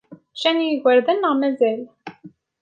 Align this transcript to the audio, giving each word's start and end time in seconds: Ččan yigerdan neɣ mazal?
Ččan 0.33 0.57
yigerdan 0.65 1.19
neɣ 1.21 1.33
mazal? 1.39 1.81